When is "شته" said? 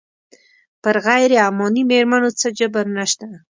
3.11-3.27